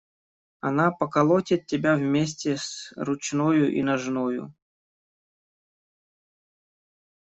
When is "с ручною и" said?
2.57-3.83